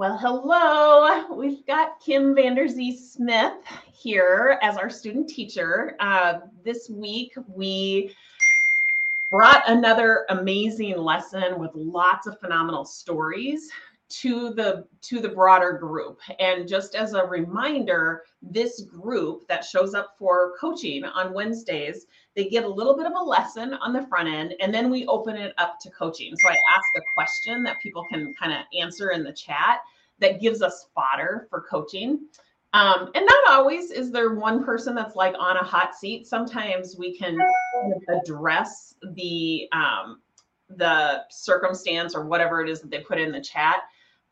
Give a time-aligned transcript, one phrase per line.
[0.00, 1.26] Well, hello.
[1.30, 3.52] We've got Kim Vanderzee Smith
[3.92, 5.94] here as our student teacher.
[6.00, 8.16] Uh, this week, we
[9.30, 13.68] brought another amazing lesson with lots of phenomenal stories
[14.10, 16.20] to the to the broader group.
[16.38, 22.48] And just as a reminder this group that shows up for coaching on wednesdays they
[22.48, 25.36] get a little bit of a lesson on the front end and then we open
[25.36, 26.34] it up to coaching.
[26.36, 29.80] So i ask a question that people can kind of answer in the chat
[30.20, 32.26] that gives us fodder for coaching.
[32.72, 36.26] Um, and not always is there one person that's like on a hot seat.
[36.26, 37.36] Sometimes we can
[38.08, 40.20] address the um,
[40.76, 43.80] the circumstance or whatever it is that they put in the chat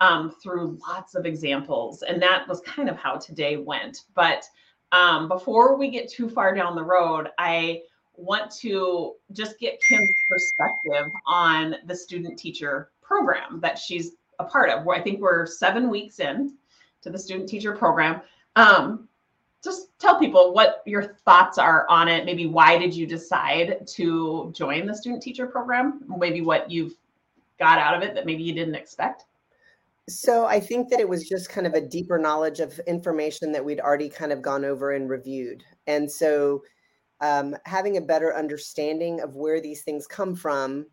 [0.00, 2.02] um, through lots of examples.
[2.02, 4.04] And that was kind of how today went.
[4.14, 4.44] But
[4.92, 7.82] um, before we get too far down the road, I
[8.14, 14.70] want to just get Kim's perspective on the student teacher program that she's a part
[14.70, 14.86] of.
[14.88, 16.54] I think we're seven weeks in
[17.02, 18.20] to the student teacher program.
[18.56, 19.08] Um,
[19.62, 22.24] just tell people what your thoughts are on it.
[22.24, 26.04] Maybe why did you decide to join the student teacher program?
[26.18, 26.94] Maybe what you've
[27.58, 29.24] got out of it that maybe you didn't expect.
[30.08, 33.64] So I think that it was just kind of a deeper knowledge of information that
[33.64, 35.62] we'd already kind of gone over and reviewed.
[35.86, 36.62] And so
[37.20, 40.86] um, having a better understanding of where these things come from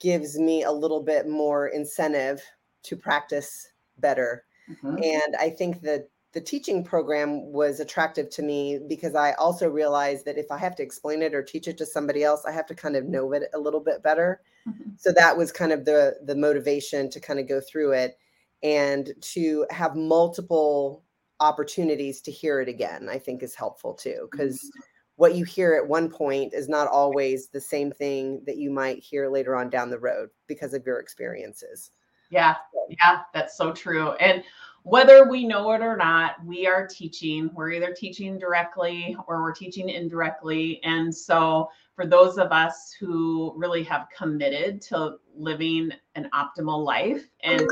[0.00, 2.42] gives me a little bit more incentive
[2.82, 4.44] to practice better.
[4.70, 5.02] Mm-hmm.
[5.02, 10.26] And I think that the teaching program was attractive to me because I also realized
[10.26, 12.66] that if I have to explain it or teach it to somebody else, I have
[12.66, 14.42] to kind of know it a little bit better.
[14.68, 14.90] Mm-hmm.
[14.98, 18.18] So that was kind of the the motivation to kind of go through it
[18.62, 21.04] and to have multiple
[21.40, 24.80] opportunities to hear it again i think is helpful too because mm-hmm.
[25.16, 29.02] what you hear at one point is not always the same thing that you might
[29.02, 31.90] hear later on down the road because of your experiences
[32.30, 32.54] yeah
[32.88, 34.42] yeah that's so true and
[34.82, 39.52] whether we know it or not we are teaching we're either teaching directly or we're
[39.52, 46.28] teaching indirectly and so for those of us who really have committed to living an
[46.34, 47.66] optimal life and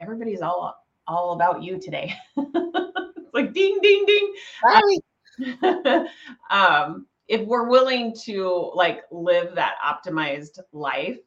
[0.00, 2.12] everybody's all all about you today.
[2.36, 4.34] It's like ding ding ding.
[6.50, 11.18] Um, if we're willing to like live that optimized life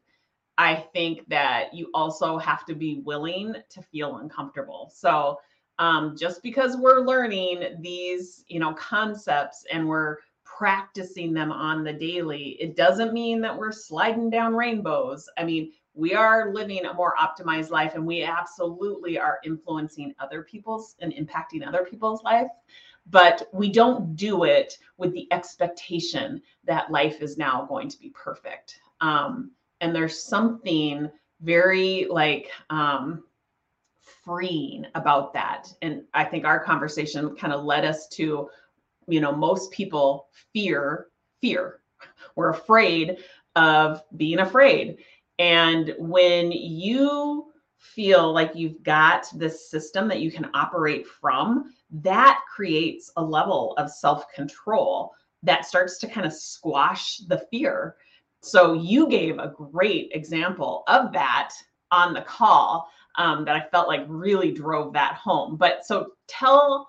[0.58, 4.92] i think that you also have to be willing to feel uncomfortable.
[4.94, 5.38] So
[5.78, 10.18] um, just because we're learning these you know concepts and we're
[10.58, 15.28] practicing them on the daily, it doesn't mean that we're sliding down rainbows.
[15.38, 20.42] I mean, we are living a more optimized life and we absolutely are influencing other
[20.42, 22.48] people's and impacting other people's life.
[23.10, 28.10] But we don't do it with the expectation that life is now going to be
[28.10, 28.76] perfect.
[29.00, 31.10] Um, and there's something
[31.40, 33.24] very like um,
[34.24, 35.72] freeing about that.
[35.82, 38.48] And i think our conversation kind of led us to
[39.06, 41.08] you know most people fear
[41.40, 41.80] fear.
[42.36, 43.18] We're afraid
[43.56, 44.98] of being afraid.
[45.38, 52.40] And when you feel like you've got this system that you can operate from that
[52.54, 55.12] creates a level of self-control
[55.42, 57.96] that starts to kind of squash the fear.
[58.40, 61.52] So you gave a great example of that
[61.90, 65.56] on the call um, that i felt like really drove that home.
[65.56, 66.88] But so tell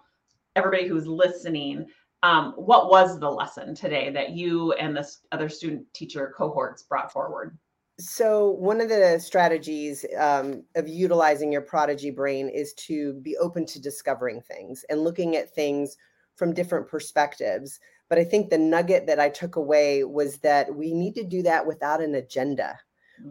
[0.56, 1.88] everybody who's listening
[2.24, 7.12] um, what was the lesson today that you and the other student teacher cohorts brought
[7.12, 7.58] forward?
[8.00, 13.66] So, one of the strategies um, of utilizing your prodigy brain is to be open
[13.68, 15.98] to discovering things and looking at things
[16.36, 17.80] from different perspectives.
[18.10, 21.44] But I think the nugget that I took away was that we need to do
[21.44, 22.80] that without an agenda.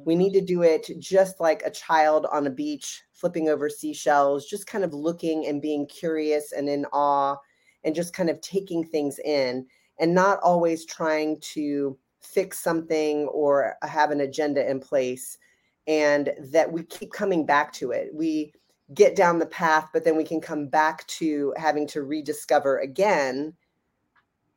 [0.04, 4.46] We need to do it just like a child on a beach, flipping over seashells,
[4.46, 7.36] just kind of looking and being curious and in awe
[7.84, 9.66] and just kind of taking things in
[9.98, 15.38] and not always trying to fix something or have an agenda in place
[15.86, 18.10] and that we keep coming back to it.
[18.14, 18.52] We
[18.94, 23.54] get down the path but then we can come back to having to rediscover again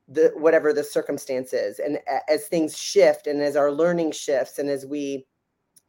[0.08, 1.80] the whatever the circumstance is.
[1.80, 5.26] And as things shift and as our learning shifts and as we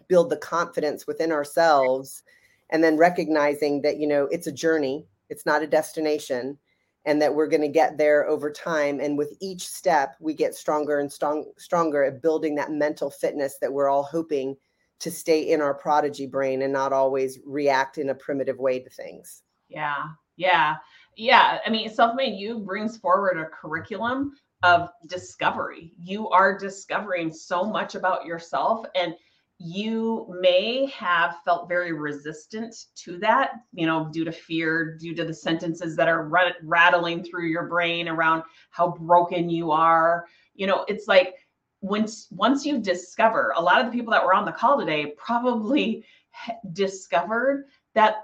[0.08, 2.22] build the confidence within ourselves
[2.70, 6.58] and then recognizing that you know it's a journey it's not a destination
[7.06, 10.54] and that we're going to get there over time and with each step we get
[10.54, 14.56] stronger and strong, stronger at building that mental fitness that we're all hoping
[14.98, 18.90] to stay in our prodigy brain and not always react in a primitive way to
[18.90, 19.42] things.
[19.68, 20.04] Yeah
[20.36, 20.76] yeah
[21.16, 21.60] yeah.
[21.64, 24.32] I mean self-made you brings forward a curriculum
[24.62, 25.92] of discovery.
[26.02, 29.14] You are discovering so much about yourself and
[29.58, 35.24] you may have felt very resistant to that, you know, due to fear, due to
[35.24, 36.30] the sentences that are
[36.62, 40.26] rattling through your brain around how broken you are.
[40.54, 41.34] You know, it's like
[41.80, 45.14] once once you discover, a lot of the people that were on the call today
[45.16, 46.04] probably
[46.72, 48.16] discovered that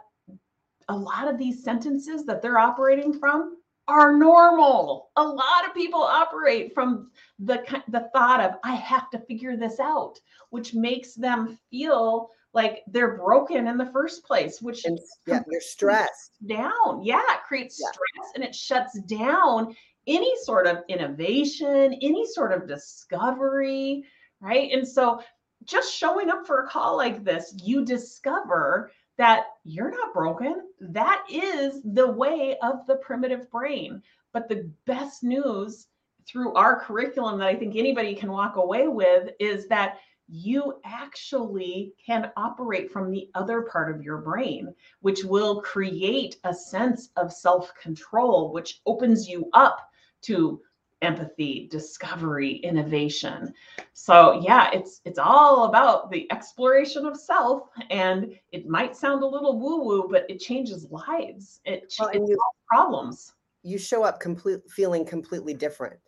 [0.88, 3.56] a lot of these sentences that they're operating from
[3.92, 5.10] are normal.
[5.16, 9.78] A lot of people operate from the the thought of I have to figure this
[9.78, 10.18] out,
[10.48, 15.60] which makes them feel like they're broken in the first place, which and, yeah, they're
[15.76, 17.02] stressed down.
[17.02, 17.88] Yeah, it creates yeah.
[17.88, 19.74] stress and it shuts down
[20.06, 24.04] any sort of innovation, any sort of discovery,
[24.40, 24.70] right?
[24.72, 25.22] And so
[25.64, 30.62] just showing up for a call like this, you discover that you're not broken.
[30.80, 34.02] That is the way of the primitive brain.
[34.32, 35.88] But the best news
[36.26, 39.98] through our curriculum that I think anybody can walk away with is that
[40.28, 46.54] you actually can operate from the other part of your brain, which will create a
[46.54, 49.90] sense of self control, which opens you up
[50.22, 50.60] to
[51.02, 53.52] empathy discovery innovation.
[53.92, 59.26] So yeah it's it's all about the exploration of self and it might sound a
[59.26, 61.60] little woo woo but it changes lives.
[61.64, 62.38] It, well, it you,
[62.68, 63.34] problems.
[63.62, 65.98] You show up complete feeling completely different.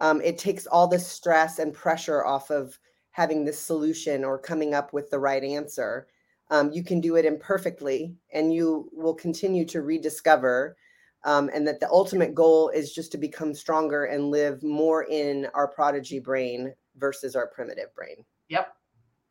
[0.00, 2.78] Um, it takes all the stress and pressure off of
[3.10, 6.06] having this solution or coming up with the right answer.
[6.50, 10.76] Um, you can do it imperfectly and you will continue to rediscover
[11.24, 15.46] um, and that the ultimate goal is just to become stronger and live more in
[15.54, 18.24] our prodigy brain versus our primitive brain.
[18.48, 18.68] Yep.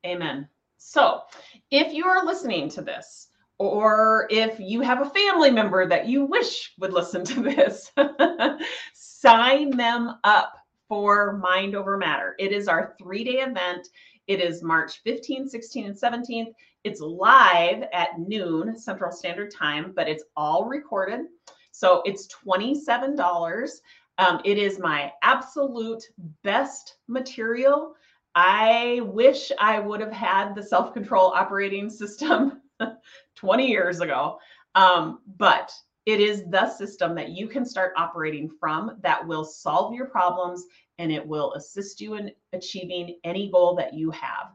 [0.05, 0.47] Amen.
[0.77, 1.21] So,
[1.71, 6.25] if you are listening to this, or if you have a family member that you
[6.25, 7.91] wish would listen to this,
[8.93, 10.53] sign them up
[10.87, 12.35] for Mind Over Matter.
[12.37, 13.87] It is our three day event.
[14.27, 16.53] It is March 15, 16, and 17th.
[16.83, 21.21] It's live at noon Central Standard Time, but it's all recorded.
[21.77, 23.69] So it's $27.
[24.17, 26.03] Um, it is my absolute
[26.41, 27.93] best material.
[28.33, 32.63] I wish I would have had the self control operating system
[33.35, 34.39] 20 years ago.
[34.73, 35.71] Um, but
[36.07, 40.65] it is the system that you can start operating from that will solve your problems
[40.97, 44.47] and it will assist you in achieving any goal that you have.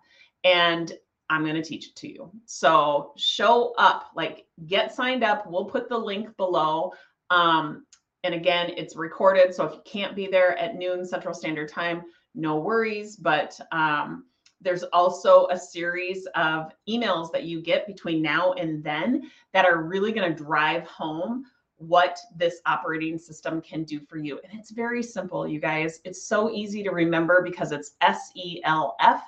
[0.42, 0.92] And
[1.32, 2.30] I'm going to teach it to you.
[2.44, 5.46] So show up, like get signed up.
[5.46, 6.92] We'll put the link below.
[7.32, 7.86] Um,
[8.24, 9.54] and again, it's recorded.
[9.54, 12.02] So if you can't be there at noon Central Standard Time,
[12.34, 13.16] no worries.
[13.16, 14.26] But um,
[14.60, 19.82] there's also a series of emails that you get between now and then that are
[19.82, 21.44] really going to drive home
[21.78, 24.38] what this operating system can do for you.
[24.44, 26.00] And it's very simple, you guys.
[26.04, 29.22] It's so easy to remember because it's S E L F.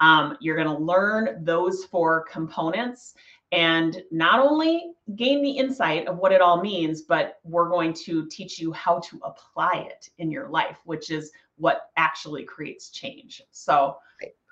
[0.00, 3.14] Um, you're going to learn those four components
[3.52, 8.26] and not only gain the insight of what it all means, but we're going to
[8.28, 13.42] teach you how to apply it in your life, which is what actually creates change.
[13.50, 13.96] So,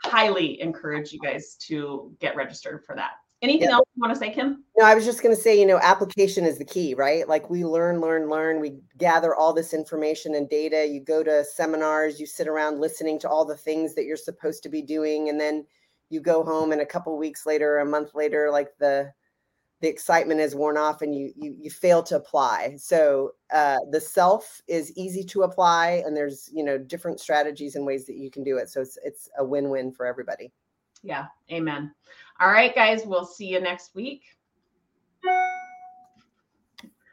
[0.04, 3.12] highly encourage you guys to get registered for that.
[3.40, 4.64] Anything else you want to say, Kim?
[4.76, 7.28] No, I was just going to say, you know, application is the key, right?
[7.28, 8.60] Like we learn, learn, learn.
[8.60, 10.88] We gather all this information and data.
[10.88, 14.64] You go to seminars, you sit around listening to all the things that you're supposed
[14.64, 15.64] to be doing, and then
[16.10, 19.12] you go home and a couple weeks later a month later like the
[19.80, 24.00] the excitement is worn off and you you, you fail to apply so uh, the
[24.00, 28.30] self is easy to apply and there's you know different strategies and ways that you
[28.30, 30.52] can do it so it's it's a win-win for everybody
[31.02, 31.92] yeah amen
[32.40, 34.22] all right guys we'll see you next week